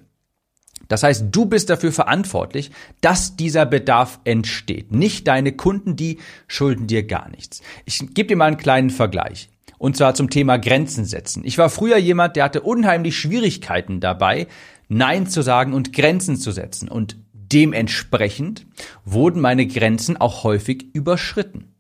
Das 0.89 1.03
heißt, 1.03 1.27
du 1.33 1.47
bist 1.47 1.71
dafür 1.71 1.93
verantwortlich, 1.93 2.71
dass 3.01 3.37
dieser 3.37 3.67
Bedarf 3.67 4.21
entsteht. 4.25 4.93
Nicht 4.93 5.27
deine 5.27 5.53
Kunden, 5.53 5.97
die 5.97 6.19
schulden 6.47 6.87
dir 6.87 7.05
gar 7.05 7.29
nichts. 7.29 7.61
Ich 7.85 7.99
gebe 8.15 8.29
dir 8.29 8.37
mal 8.37 8.47
einen 8.47 8.57
kleinen 8.57 8.91
Vergleich. 8.91 9.49
Und 9.79 9.97
zwar 9.97 10.15
zum 10.15 10.31
Thema 10.31 10.59
Grenzen 10.59 11.05
setzen. 11.05 11.43
Ich 11.45 11.59
war 11.59 11.71
früher 11.71 11.99
jemand, 11.99 12.37
der 12.37 12.45
hatte 12.45 12.63
unheimlich 12.63 13.19
Schwierigkeiten 13.19 14.01
dabei, 14.01 14.47
Nein 14.89 15.27
zu 15.27 15.43
sagen 15.43 15.75
und 15.75 15.93
Grenzen 15.93 16.37
zu 16.37 16.53
setzen. 16.53 16.89
Und 16.89 17.17
dementsprechend 17.33 18.67
wurden 19.05 19.41
meine 19.41 19.67
Grenzen 19.67 20.17
auch 20.17 20.45
häufig 20.45 20.95
überschritten. 20.95 21.76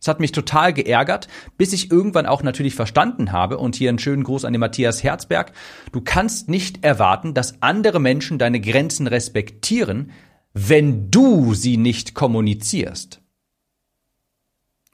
Es 0.00 0.08
hat 0.08 0.20
mich 0.20 0.32
total 0.32 0.72
geärgert, 0.72 1.28
bis 1.56 1.72
ich 1.72 1.90
irgendwann 1.90 2.26
auch 2.26 2.42
natürlich 2.42 2.74
verstanden 2.74 3.32
habe, 3.32 3.58
und 3.58 3.76
hier 3.76 3.88
einen 3.88 3.98
schönen 3.98 4.24
Gruß 4.24 4.44
an 4.44 4.52
den 4.52 4.60
Matthias 4.60 5.02
Herzberg, 5.02 5.52
du 5.92 6.00
kannst 6.00 6.48
nicht 6.48 6.84
erwarten, 6.84 7.34
dass 7.34 7.62
andere 7.62 8.00
Menschen 8.00 8.38
deine 8.38 8.60
Grenzen 8.60 9.06
respektieren, 9.06 10.12
wenn 10.52 11.10
du 11.10 11.54
sie 11.54 11.76
nicht 11.76 12.14
kommunizierst. 12.14 13.20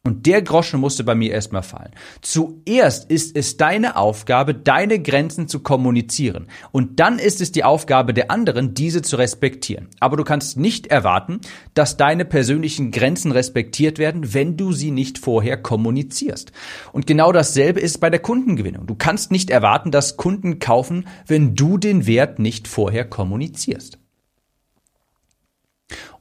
Und 0.04 0.26
der 0.26 0.42
Groschen 0.42 0.80
musste 0.80 1.04
bei 1.04 1.14
mir 1.14 1.30
erstmal 1.30 1.62
fallen. 1.62 1.92
Zuerst 2.22 3.08
ist 3.08 3.36
es 3.36 3.56
deine 3.56 3.94
Aufgabe, 3.94 4.52
deine 4.52 5.00
Grenzen 5.00 5.46
zu 5.46 5.60
kommunizieren. 5.60 6.48
Und 6.72 6.98
dann 6.98 7.20
ist 7.20 7.40
es 7.40 7.52
die 7.52 7.62
Aufgabe 7.62 8.12
der 8.12 8.28
anderen, 8.28 8.74
diese 8.74 9.02
zu 9.02 9.14
respektieren. 9.14 9.86
Aber 10.00 10.16
du 10.16 10.24
kannst 10.24 10.58
nicht 10.58 10.88
erwarten, 10.88 11.40
dass 11.74 11.98
deine 11.98 12.24
persönlichen 12.24 12.90
Grenzen 12.90 13.30
respektiert 13.30 14.00
werden, 14.00 14.34
wenn 14.34 14.56
du 14.56 14.72
sie 14.72 14.90
nicht 14.90 15.18
vorher 15.18 15.56
kommunizierst. 15.56 16.50
Und 16.92 17.06
genau 17.06 17.30
dasselbe 17.30 17.78
ist 17.78 18.00
bei 18.00 18.10
der 18.10 18.20
Kundengewinnung. 18.20 18.88
Du 18.88 18.96
kannst 18.96 19.30
nicht 19.30 19.50
erwarten, 19.50 19.92
dass 19.92 20.16
Kunden 20.16 20.58
kaufen, 20.58 21.06
wenn 21.28 21.54
du 21.54 21.78
den 21.78 22.08
Wert 22.08 22.40
nicht 22.40 22.66
vorher 22.66 23.04
kommunizierst. 23.04 24.01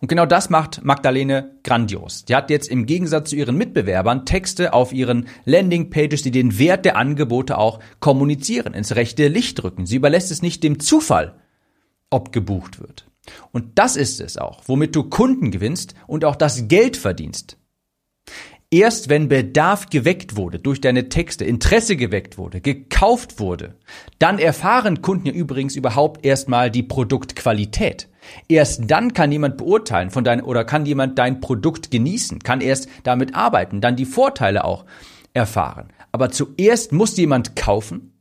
Und 0.02 0.08
genau 0.08 0.26
das 0.26 0.50
macht 0.50 0.84
Magdalene 0.84 1.56
grandios. 1.64 2.26
Die 2.26 2.36
hat 2.36 2.50
jetzt 2.50 2.68
im 2.68 2.88
Gegensatz 2.88 3.30
zu 3.30 3.36
ihren 3.36 3.56
Mitbewerbern 3.56 4.26
Texte 4.26 4.74
auf 4.74 4.94
ihren 4.94 5.28
Landingpages, 5.46 6.24
die 6.24 6.32
den 6.32 6.58
Wert 6.58 6.86
der 6.86 6.98
Angebote 6.98 7.60
auch 7.60 7.80
kommunizieren, 8.00 8.74
ins 8.74 8.96
rechte 8.96 9.28
Licht 9.28 9.64
rücken. 9.64 9.86
Sie 9.86 9.98
überlässt 9.98 10.32
es 10.32 10.42
nicht 10.42 10.64
dem 10.64 10.80
Zufall, 10.80 11.36
ob 12.10 12.32
gebucht 12.32 12.82
wird. 12.82 13.06
Und 13.52 13.78
das 13.78 13.96
ist 13.96 14.20
es 14.20 14.38
auch, 14.38 14.64
womit 14.66 14.96
du 14.96 15.04
Kunden 15.04 15.52
gewinnst 15.52 15.94
und 16.08 16.26
auch 16.26 16.36
das 16.36 16.68
Geld 16.68 16.98
verdienst. 16.98 17.58
Erst 18.74 19.10
wenn 19.10 19.28
Bedarf 19.28 19.90
geweckt 19.90 20.38
wurde 20.38 20.58
durch 20.58 20.80
deine 20.80 21.10
Texte, 21.10 21.44
Interesse 21.44 21.98
geweckt 21.98 22.38
wurde, 22.38 22.62
gekauft 22.62 23.38
wurde, 23.38 23.76
dann 24.18 24.40
erfahren 24.40 25.02
Kunden 25.02 25.28
ja 25.28 25.34
übrigens 25.34 25.76
überhaupt 25.76 26.26
erstmal 26.26 26.72
die 26.72 26.82
Produktqualität. 26.82 28.08
Erst 28.48 28.90
dann 28.90 29.14
kann 29.14 29.30
jemand 29.30 29.58
beurteilen 29.58 30.10
von 30.10 30.24
dein, 30.24 30.42
oder 30.42 30.64
kann 30.64 30.86
jemand 30.86 31.20
dein 31.20 31.42
Produkt 31.42 31.92
genießen, 31.92 32.40
kann 32.40 32.62
erst 32.62 32.88
damit 33.04 33.36
arbeiten, 33.36 33.82
dann 33.82 33.98
die 33.98 34.06
Vorteile 34.06 34.64
auch 34.64 34.86
erfahren. 35.34 35.90
Aber 36.14 36.32
zuerst 36.32 36.94
muss 36.94 37.18
jemand 37.18 37.58
kaufen 37.58 38.14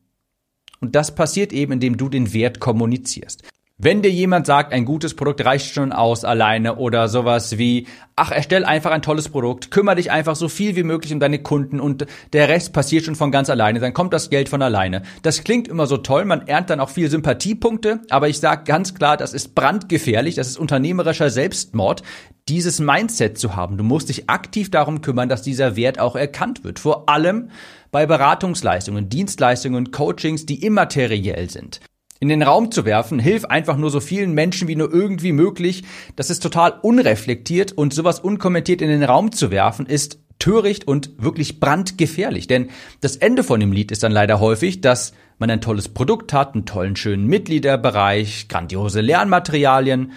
und 0.80 0.96
das 0.96 1.14
passiert 1.14 1.52
eben, 1.52 1.74
indem 1.74 1.96
du 1.96 2.08
den 2.08 2.32
Wert 2.32 2.58
kommunizierst. 2.58 3.44
Wenn 3.82 4.02
dir 4.02 4.10
jemand 4.10 4.44
sagt, 4.46 4.74
ein 4.74 4.84
gutes 4.84 5.14
Produkt 5.14 5.42
reicht 5.42 5.72
schon 5.72 5.90
aus 5.90 6.22
alleine 6.22 6.76
oder 6.76 7.08
sowas 7.08 7.56
wie, 7.56 7.86
ach, 8.14 8.30
erstell 8.30 8.66
einfach 8.66 8.90
ein 8.90 9.00
tolles 9.00 9.30
Produkt, 9.30 9.70
kümmere 9.70 9.96
dich 9.96 10.10
einfach 10.10 10.36
so 10.36 10.50
viel 10.50 10.76
wie 10.76 10.82
möglich 10.82 11.14
um 11.14 11.18
deine 11.18 11.38
Kunden 11.38 11.80
und 11.80 12.04
der 12.34 12.50
Rest 12.50 12.74
passiert 12.74 13.06
schon 13.06 13.14
von 13.14 13.32
ganz 13.32 13.48
alleine, 13.48 13.80
dann 13.80 13.94
kommt 13.94 14.12
das 14.12 14.28
Geld 14.28 14.50
von 14.50 14.60
alleine. 14.60 15.00
Das 15.22 15.44
klingt 15.44 15.66
immer 15.66 15.86
so 15.86 15.96
toll, 15.96 16.26
man 16.26 16.46
ernt 16.46 16.68
dann 16.68 16.78
auch 16.78 16.90
viel 16.90 17.08
Sympathiepunkte, 17.08 18.00
aber 18.10 18.28
ich 18.28 18.38
sage 18.38 18.64
ganz 18.64 18.94
klar, 18.94 19.16
das 19.16 19.32
ist 19.32 19.54
brandgefährlich, 19.54 20.34
das 20.34 20.48
ist 20.48 20.58
unternehmerischer 20.58 21.30
Selbstmord, 21.30 22.02
dieses 22.50 22.80
Mindset 22.80 23.38
zu 23.38 23.56
haben. 23.56 23.78
Du 23.78 23.84
musst 23.84 24.10
dich 24.10 24.28
aktiv 24.28 24.70
darum 24.70 25.00
kümmern, 25.00 25.30
dass 25.30 25.40
dieser 25.40 25.74
Wert 25.76 25.98
auch 25.98 26.16
erkannt 26.16 26.64
wird. 26.64 26.80
Vor 26.80 27.08
allem 27.08 27.48
bei 27.90 28.04
Beratungsleistungen, 28.04 29.08
Dienstleistungen, 29.08 29.90
Coachings, 29.90 30.44
die 30.44 30.66
immateriell 30.66 31.48
sind 31.48 31.80
in 32.20 32.28
den 32.28 32.42
Raum 32.42 32.70
zu 32.70 32.84
werfen, 32.84 33.18
hilf 33.18 33.46
einfach 33.46 33.78
nur 33.78 33.90
so 33.90 33.98
vielen 33.98 34.34
Menschen 34.34 34.68
wie 34.68 34.76
nur 34.76 34.92
irgendwie 34.92 35.32
möglich. 35.32 35.84
Das 36.16 36.28
ist 36.28 36.42
total 36.42 36.74
unreflektiert 36.82 37.72
und 37.72 37.94
sowas 37.94 38.20
unkommentiert 38.20 38.82
in 38.82 38.88
den 38.90 39.02
Raum 39.02 39.32
zu 39.32 39.50
werfen, 39.50 39.86
ist 39.86 40.18
töricht 40.38 40.86
und 40.86 41.10
wirklich 41.18 41.60
brandgefährlich. 41.60 42.46
Denn 42.46 42.68
das 43.00 43.16
Ende 43.16 43.42
von 43.42 43.58
dem 43.58 43.72
Lied 43.72 43.90
ist 43.90 44.02
dann 44.02 44.12
leider 44.12 44.38
häufig, 44.38 44.82
dass 44.82 45.14
man 45.38 45.50
ein 45.50 45.62
tolles 45.62 45.88
Produkt 45.88 46.34
hat, 46.34 46.54
einen 46.54 46.66
tollen, 46.66 46.94
schönen 46.94 47.26
Mitgliederbereich, 47.26 48.48
grandiose 48.48 49.00
Lernmaterialien, 49.00 50.12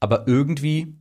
aber 0.00 0.26
irgendwie 0.26 0.94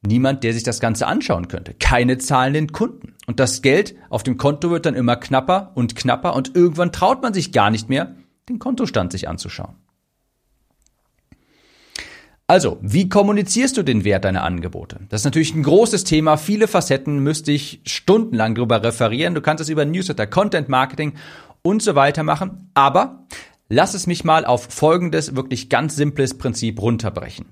niemand, 0.00 0.44
der 0.44 0.54
sich 0.54 0.62
das 0.62 0.80
Ganze 0.80 1.06
anschauen 1.06 1.48
könnte. 1.48 1.74
Keine 1.74 2.16
zahlenden 2.16 2.72
Kunden. 2.72 3.14
Und 3.26 3.38
das 3.38 3.60
Geld 3.60 3.96
auf 4.08 4.22
dem 4.22 4.38
Konto 4.38 4.70
wird 4.70 4.86
dann 4.86 4.94
immer 4.94 5.16
knapper 5.16 5.72
und 5.74 5.94
knapper 5.94 6.34
und 6.34 6.56
irgendwann 6.56 6.92
traut 6.92 7.22
man 7.22 7.34
sich 7.34 7.52
gar 7.52 7.70
nicht 7.70 7.90
mehr, 7.90 8.14
den 8.48 8.58
Kontostand 8.58 9.12
sich 9.12 9.28
anzuschauen. 9.28 9.76
Also, 12.46 12.78
wie 12.82 13.08
kommunizierst 13.08 13.76
du 13.76 13.82
den 13.82 14.04
Wert 14.04 14.26
deiner 14.26 14.42
Angebote? 14.42 15.00
Das 15.08 15.22
ist 15.22 15.24
natürlich 15.24 15.54
ein 15.54 15.62
großes 15.62 16.04
Thema, 16.04 16.36
viele 16.36 16.68
Facetten, 16.68 17.20
müsste 17.20 17.52
ich 17.52 17.80
stundenlang 17.86 18.54
darüber 18.54 18.82
referieren. 18.82 19.34
Du 19.34 19.40
kannst 19.40 19.62
es 19.62 19.70
über 19.70 19.86
Newsletter, 19.86 20.26
Content 20.26 20.68
Marketing 20.68 21.14
und 21.62 21.82
so 21.82 21.94
weiter 21.94 22.22
machen. 22.22 22.70
Aber 22.74 23.26
lass 23.70 23.94
es 23.94 24.06
mich 24.06 24.24
mal 24.24 24.44
auf 24.44 24.64
folgendes 24.70 25.34
wirklich 25.34 25.70
ganz 25.70 25.96
simples 25.96 26.36
Prinzip 26.36 26.82
runterbrechen. 26.82 27.46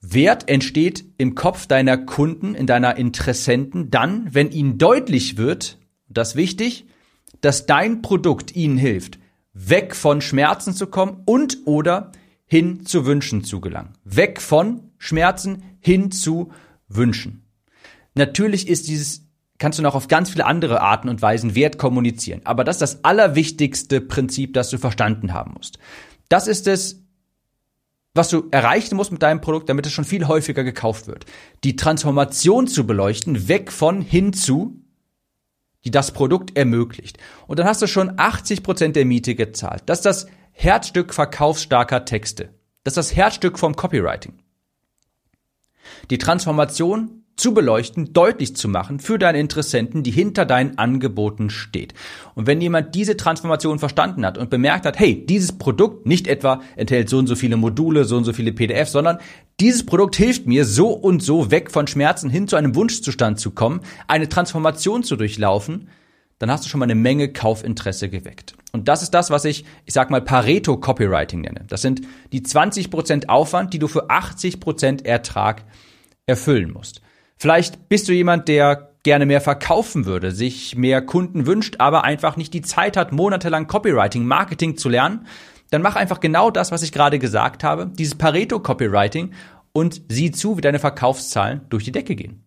Wert 0.00 0.48
entsteht 0.48 1.04
im 1.18 1.34
Kopf 1.34 1.66
deiner 1.66 1.98
Kunden, 1.98 2.54
in 2.54 2.66
deiner 2.66 2.96
Interessenten 2.96 3.90
dann, 3.90 4.28
wenn 4.32 4.50
ihnen 4.52 4.78
deutlich 4.78 5.36
wird, 5.36 5.78
das 6.08 6.30
ist 6.30 6.36
wichtig, 6.36 6.86
dass 7.40 7.66
dein 7.66 8.00
Produkt 8.02 8.56
ihnen 8.56 8.78
hilft, 8.78 9.18
weg 9.56 9.96
von 9.96 10.20
Schmerzen 10.20 10.74
zu 10.74 10.86
kommen 10.86 11.22
und 11.24 11.58
oder 11.64 12.12
hin 12.44 12.84
zu 12.84 13.06
Wünschen 13.06 13.42
zu 13.42 13.60
gelangen. 13.60 13.94
Weg 14.04 14.40
von 14.40 14.90
Schmerzen 14.98 15.62
hin 15.80 16.10
zu 16.10 16.52
Wünschen. 16.88 17.42
Natürlich 18.14 18.68
ist 18.68 18.88
dieses 18.88 19.26
kannst 19.58 19.78
du 19.78 19.82
noch 19.82 19.94
auf 19.94 20.08
ganz 20.08 20.28
viele 20.28 20.44
andere 20.44 20.82
Arten 20.82 21.08
und 21.08 21.22
Weisen 21.22 21.54
Wert 21.54 21.78
kommunizieren. 21.78 22.42
Aber 22.44 22.62
das 22.62 22.76
ist 22.76 22.82
das 22.82 23.04
allerwichtigste 23.04 24.02
Prinzip, 24.02 24.52
das 24.52 24.68
du 24.68 24.76
verstanden 24.76 25.32
haben 25.32 25.54
musst. 25.56 25.78
Das 26.28 26.46
ist 26.46 26.66
es, 26.66 27.02
was 28.14 28.28
du 28.28 28.48
erreichen 28.50 28.96
musst 28.96 29.12
mit 29.12 29.22
deinem 29.22 29.40
Produkt, 29.40 29.68
damit 29.70 29.86
es 29.86 29.92
schon 29.92 30.04
viel 30.04 30.26
häufiger 30.26 30.62
gekauft 30.62 31.06
wird. 31.06 31.24
Die 31.64 31.76
Transformation 31.76 32.66
zu 32.66 32.86
beleuchten, 32.86 33.48
weg 33.48 33.72
von 33.72 34.02
hin 34.02 34.34
zu, 34.34 34.80
die 35.86 35.92
das 35.92 36.10
Produkt 36.10 36.56
ermöglicht. 36.58 37.16
Und 37.46 37.60
dann 37.60 37.66
hast 37.66 37.80
du 37.80 37.86
schon 37.86 38.14
80 38.16 38.64
Prozent 38.64 38.96
der 38.96 39.04
Miete 39.04 39.36
gezahlt. 39.36 39.84
Das 39.86 40.00
ist 40.00 40.06
das 40.06 40.26
Herzstück 40.50 41.14
verkaufsstarker 41.14 42.04
Texte. 42.04 42.50
Das 42.82 42.92
ist 42.92 42.96
das 42.96 43.16
Herzstück 43.16 43.56
vom 43.56 43.76
Copywriting. 43.76 44.32
Die 46.10 46.18
Transformation 46.18 47.22
zu 47.36 47.54
beleuchten, 47.54 48.12
deutlich 48.12 48.56
zu 48.56 48.68
machen 48.68 48.98
für 48.98 49.18
deine 49.18 49.38
Interessenten, 49.38 50.02
die 50.02 50.10
hinter 50.10 50.44
deinen 50.44 50.78
Angeboten 50.78 51.50
steht. 51.50 51.94
Und 52.34 52.46
wenn 52.46 52.60
jemand 52.60 52.94
diese 52.94 53.16
Transformation 53.16 53.78
verstanden 53.78 54.24
hat 54.26 54.38
und 54.38 54.50
bemerkt 54.50 54.86
hat, 54.86 54.98
hey, 54.98 55.24
dieses 55.24 55.52
Produkt 55.52 56.06
nicht 56.06 56.26
etwa 56.26 56.62
enthält 56.76 57.10
so 57.10 57.18
und 57.18 57.26
so 57.26 57.36
viele 57.36 57.56
Module, 57.56 58.06
so 58.06 58.16
und 58.16 58.24
so 58.24 58.32
viele 58.32 58.52
PDFs, 58.52 58.92
sondern 58.92 59.18
dieses 59.60 59.86
Produkt 59.86 60.16
hilft 60.16 60.46
mir 60.46 60.64
so 60.64 60.90
und 60.90 61.22
so 61.22 61.50
weg 61.50 61.70
von 61.70 61.86
Schmerzen 61.86 62.28
hin 62.28 62.48
zu 62.48 62.56
einem 62.56 62.74
Wunschzustand 62.74 63.40
zu 63.40 63.52
kommen, 63.52 63.80
eine 64.06 64.28
Transformation 64.28 65.02
zu 65.02 65.16
durchlaufen, 65.16 65.88
dann 66.38 66.50
hast 66.50 66.64
du 66.64 66.68
schon 66.68 66.80
mal 66.80 66.84
eine 66.84 66.94
Menge 66.94 67.32
Kaufinteresse 67.32 68.10
geweckt. 68.10 68.54
Und 68.72 68.88
das 68.88 69.02
ist 69.02 69.14
das, 69.14 69.30
was 69.30 69.46
ich, 69.46 69.64
ich 69.86 69.94
sag 69.94 70.10
mal, 70.10 70.20
Pareto 70.20 70.76
Copywriting 70.76 71.40
nenne. 71.40 71.64
Das 71.66 71.80
sind 71.80 72.02
die 72.32 72.42
20% 72.42 73.28
Aufwand, 73.28 73.72
die 73.72 73.78
du 73.78 73.88
für 73.88 74.10
80% 74.10 75.06
Ertrag 75.06 75.64
erfüllen 76.26 76.72
musst. 76.72 77.00
Vielleicht 77.38 77.88
bist 77.88 78.08
du 78.08 78.12
jemand, 78.12 78.48
der 78.48 78.92
gerne 79.02 79.24
mehr 79.24 79.40
verkaufen 79.40 80.04
würde, 80.04 80.32
sich 80.32 80.76
mehr 80.76 81.00
Kunden 81.00 81.46
wünscht, 81.46 81.76
aber 81.78 82.04
einfach 82.04 82.36
nicht 82.36 82.52
die 82.52 82.62
Zeit 82.62 82.96
hat, 82.96 83.12
monatelang 83.12 83.66
Copywriting, 83.66 84.26
Marketing 84.26 84.76
zu 84.76 84.88
lernen, 84.88 85.26
dann 85.70 85.82
mach 85.82 85.96
einfach 85.96 86.20
genau 86.20 86.50
das, 86.50 86.72
was 86.72 86.82
ich 86.82 86.92
gerade 86.92 87.18
gesagt 87.18 87.64
habe, 87.64 87.90
dieses 87.94 88.14
Pareto 88.14 88.60
Copywriting 88.60 89.32
und 89.72 90.02
sieh 90.08 90.30
zu, 90.30 90.56
wie 90.56 90.62
deine 90.62 90.78
Verkaufszahlen 90.78 91.62
durch 91.68 91.84
die 91.84 91.92
Decke 91.92 92.16
gehen. 92.16 92.44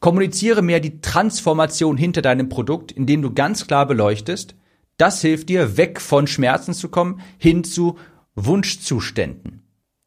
Kommuniziere 0.00 0.62
mehr 0.62 0.80
die 0.80 1.00
Transformation 1.00 1.96
hinter 1.96 2.20
deinem 2.22 2.48
Produkt, 2.48 2.92
indem 2.92 3.22
du 3.22 3.32
ganz 3.32 3.66
klar 3.66 3.86
beleuchtest, 3.86 4.54
das 4.96 5.20
hilft 5.22 5.48
dir, 5.48 5.76
weg 5.76 6.00
von 6.00 6.26
Schmerzen 6.26 6.74
zu 6.74 6.88
kommen, 6.88 7.20
hin 7.38 7.64
zu 7.64 7.98
Wunschzuständen. 8.34 9.63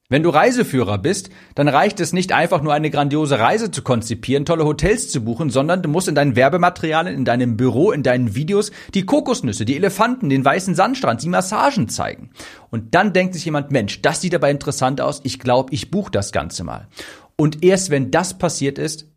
Wenn 0.10 0.24
du 0.24 0.30
Reiseführer 0.30 1.00
bist, 1.00 1.32
dann 1.54 1.68
reicht 1.68 2.00
es 2.00 2.14
nicht 2.14 2.32
einfach 2.32 2.62
nur 2.62 2.74
eine 2.74 2.90
grandiose 2.90 3.40
Reise 3.40 3.72
zu 3.72 3.82
konzipieren, 3.82 4.46
tolle 4.46 4.64
Hotels 4.64 5.12
zu 5.12 5.22
buchen, 5.22 5.50
sondern 5.50 5.82
du 5.82 5.90
musst 5.90 6.08
in 6.08 6.16
deinen 6.16 6.38
Werbematerialien, 6.38 7.14
in 7.14 7.26
deinem 7.26 7.58
Büro, 7.58 7.92
in 7.92 8.04
deinen 8.04 8.34
Videos 8.34 8.72
die 8.94 9.06
Kokosnüsse, 9.06 9.66
die 9.66 9.76
Elefanten, 9.76 10.30
den 10.30 10.46
weißen 10.46 10.76
Sandstrand, 10.76 11.24
die 11.24 11.28
Massagen 11.28 11.90
zeigen. 11.90 12.30
Und 12.70 12.96
dann 12.96 13.12
denkt 13.12 13.34
sich 13.34 13.44
jemand, 13.44 13.72
Mensch, 13.72 14.02
das 14.02 14.22
sieht 14.22 14.34
aber 14.34 14.50
interessant 14.50 15.02
aus, 15.02 15.20
ich 15.26 15.40
glaube, 15.40 15.74
ich 15.74 15.92
buche 15.92 16.12
das 16.12 16.32
Ganze 16.32 16.64
mal. 16.64 16.88
Und 17.36 17.66
erst 17.66 17.90
wenn 17.90 18.10
das 18.10 18.38
passiert 18.38 18.80
ist, 18.80 19.08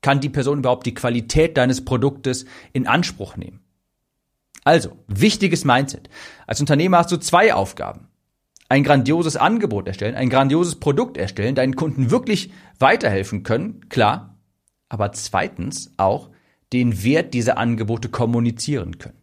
kann 0.00 0.18
die 0.18 0.28
Person 0.28 0.58
überhaupt 0.58 0.86
die 0.86 0.94
Qualität 0.94 1.56
deines 1.56 1.84
Produktes 1.84 2.46
in 2.72 2.88
Anspruch 2.88 3.36
nehmen. 3.36 3.60
Also, 4.64 4.96
wichtiges 5.06 5.64
Mindset. 5.64 6.10
Als 6.48 6.58
Unternehmer 6.58 6.98
hast 6.98 7.12
du 7.12 7.16
zwei 7.16 7.54
Aufgaben 7.54 8.08
ein 8.68 8.82
grandioses 8.82 9.36
Angebot 9.36 9.86
erstellen, 9.86 10.14
ein 10.14 10.30
grandioses 10.30 10.76
Produkt 10.76 11.16
erstellen, 11.16 11.54
deinen 11.54 11.76
Kunden 11.76 12.10
wirklich 12.10 12.50
weiterhelfen 12.78 13.42
können, 13.42 13.88
klar, 13.88 14.38
aber 14.88 15.12
zweitens 15.12 15.94
auch 15.96 16.30
den 16.72 17.02
Wert 17.04 17.34
dieser 17.34 17.58
Angebote 17.58 18.08
kommunizieren 18.08 18.98
können. 18.98 19.22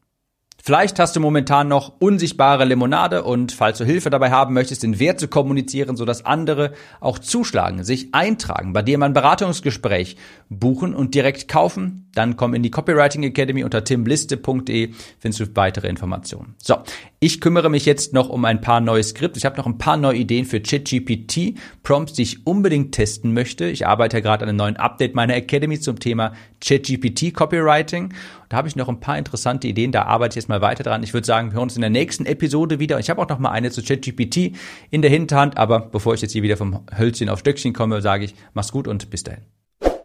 Vielleicht 0.66 0.98
hast 0.98 1.14
du 1.14 1.20
momentan 1.20 1.68
noch 1.68 1.92
unsichtbare 2.00 2.64
Limonade 2.64 3.26
und 3.26 3.52
falls 3.52 3.80
du 3.80 3.84
Hilfe 3.84 4.10
dabei 4.10 4.32
haben 4.32 4.54
möchtest, 4.54 4.82
den 4.82 4.98
Wert 4.98 5.20
zu 5.20 5.28
kommunizieren, 5.28 5.98
sodass 5.98 6.24
andere 6.24 6.72
auch 7.02 7.20
zuschlagen, 7.20 7.84
sich 7.84 8.14
eintragen, 8.14 8.72
bei 8.72 8.82
dir 8.82 8.98
mal 8.98 9.08
ein 9.08 9.14
Beratungsgespräch 9.14 10.16
buchen 10.48 10.96
und 10.96 11.16
direkt 11.16 11.50
kaufen, 11.50 12.10
dann 12.16 12.38
komm 12.38 12.54
in 12.54 12.64
die 12.64 12.72
Copywriting 12.72 13.24
Academy 13.24 13.66
unter 13.66 13.84
timliste.de, 13.84 14.94
findest 15.20 15.40
du 15.42 15.56
weitere 15.56 15.90
Informationen. 15.90 16.56
So, 16.60 16.78
ich 17.20 17.42
kümmere 17.42 17.70
mich 17.70 17.86
jetzt 17.86 18.14
noch 18.14 18.30
um 18.30 18.46
ein 18.46 18.62
paar 18.62 18.80
neue 18.80 19.04
Skripte. 19.04 19.40
Ich 19.40 19.46
habe 19.46 19.58
noch 19.58 19.66
ein 19.66 19.78
paar 19.78 19.98
neue 19.98 20.18
Ideen 20.18 20.46
für 20.46 20.62
ChatGPT, 20.62 21.56
Prompts, 21.82 22.14
die 22.14 22.22
ich 22.22 22.48
unbedingt 22.48 22.94
testen 22.94 23.34
möchte. 23.34 23.66
Ich 23.66 23.86
arbeite 23.86 24.22
gerade 24.22 24.44
an 24.44 24.50
einem 24.50 24.60
neuen 24.60 24.78
Update 24.78 25.14
meiner 25.14 25.36
Academy 25.36 25.80
zum 25.80 26.00
Thema 26.00 26.34
ChatGPT 26.62 27.34
Copywriting. 27.34 28.14
Da 28.54 28.58
habe 28.58 28.68
ich 28.68 28.76
noch 28.76 28.88
ein 28.88 29.00
paar 29.00 29.18
interessante 29.18 29.68
Ideen, 29.68 29.92
da 29.92 30.04
arbeite 30.04 30.34
ich 30.34 30.44
jetzt 30.44 30.48
mal 30.48 30.62
weiter 30.62 30.84
dran. 30.84 31.02
Ich 31.02 31.12
würde 31.16 31.26
sagen, 31.26 31.50
wir 31.50 31.54
hören 31.56 31.64
uns 31.64 31.76
in 31.76 31.82
der 31.82 31.90
nächsten 31.90 32.28
Episode 32.28 32.78
wieder. 32.78 33.00
Ich 33.00 33.10
habe 33.10 33.20
auch 33.20 33.28
noch 33.28 33.40
mal 33.40 33.50
eine 33.50 33.72
zu 33.72 33.82
ChatGPT 33.82 34.56
in 34.92 35.02
der 35.02 35.10
Hinterhand, 35.10 35.58
aber 35.58 35.80
bevor 35.80 36.14
ich 36.14 36.22
jetzt 36.22 36.34
hier 36.34 36.44
wieder 36.44 36.56
vom 36.56 36.86
Hölzchen 36.96 37.30
auf 37.30 37.40
Stöckchen 37.40 37.74
komme, 37.74 38.00
sage 38.04 38.26
ich, 38.26 38.36
mach's 38.54 38.72
gut 38.72 38.88
und 38.88 39.10
bis 39.10 39.24
dahin. 39.24 39.42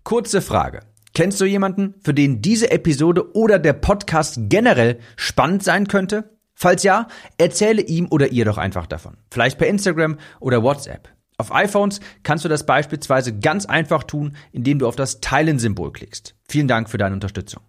Kurze 0.02 0.40
Frage. 0.40 0.80
Kennst 1.12 1.42
du 1.42 1.44
jemanden, 1.44 1.96
für 2.02 2.14
den 2.14 2.40
diese 2.40 2.70
Episode 2.70 3.36
oder 3.36 3.58
der 3.58 3.74
Podcast 3.74 4.38
generell 4.44 4.98
spannend 5.16 5.62
sein 5.62 5.86
könnte? 5.86 6.38
Falls 6.54 6.82
ja, 6.84 7.08
erzähle 7.36 7.82
ihm 7.82 8.06
oder 8.08 8.28
ihr 8.32 8.46
doch 8.46 8.56
einfach 8.56 8.86
davon. 8.86 9.18
Vielleicht 9.30 9.58
per 9.58 9.66
Instagram 9.66 10.16
oder 10.40 10.62
WhatsApp. 10.62 11.10
Auf 11.36 11.54
iPhones 11.54 12.00
kannst 12.22 12.46
du 12.46 12.48
das 12.48 12.64
beispielsweise 12.64 13.38
ganz 13.38 13.66
einfach 13.66 14.04
tun, 14.04 14.36
indem 14.52 14.78
du 14.78 14.88
auf 14.88 14.96
das 14.96 15.20
Teilen-Symbol 15.20 15.92
klickst. 15.92 16.34
Vielen 16.48 16.66
Dank 16.66 16.88
für 16.88 16.96
deine 16.96 17.12
Unterstützung. 17.14 17.60